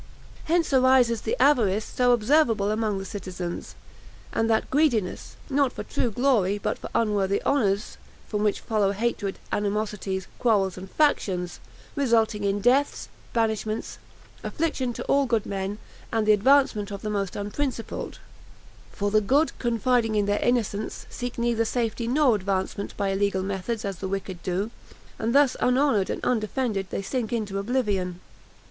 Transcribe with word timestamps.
Hence 0.45 0.73
arises 0.73 1.21
the 1.21 1.39
avarice 1.39 1.85
so 1.85 2.11
observable 2.11 2.71
among 2.71 2.97
the 2.97 3.05
citizens, 3.05 3.75
and 4.33 4.49
that 4.49 4.71
greediness, 4.71 5.35
not 5.47 5.71
for 5.71 5.83
true 5.83 6.09
glory, 6.09 6.57
but 6.57 6.79
for 6.79 6.89
unworthy 6.95 7.39
honors; 7.43 7.99
from 8.27 8.41
which 8.41 8.61
follow 8.61 8.93
hatred, 8.93 9.37
animosities, 9.51 10.25
quarrels, 10.39 10.75
and 10.75 10.89
factions; 10.89 11.59
resulting 11.95 12.43
in 12.43 12.61
deaths, 12.61 13.09
banishments, 13.31 13.99
affliction 14.43 14.91
to 14.93 15.03
all 15.03 15.27
good 15.27 15.45
men, 15.45 15.77
and 16.11 16.25
the 16.25 16.33
advancement 16.33 16.89
of 16.89 17.03
the 17.03 17.11
most 17.11 17.35
unprincipled; 17.35 18.17
for 18.91 19.11
the 19.11 19.21
good, 19.21 19.51
confiding 19.59 20.15
in 20.15 20.25
their 20.25 20.41
innocence, 20.41 21.05
seek 21.11 21.37
neither 21.37 21.63
safety 21.63 22.07
nor 22.07 22.35
advancement 22.35 22.97
by 22.97 23.09
illegal 23.09 23.43
methods 23.43 23.85
as 23.85 23.97
the 23.97 24.07
wicked 24.07 24.41
do, 24.41 24.71
and 25.19 25.35
thus 25.35 25.55
unhonored 25.59 26.09
and 26.09 26.25
undefended 26.25 26.89
they 26.89 27.03
sink 27.03 27.31
into 27.31 27.59
oblivion. 27.59 28.19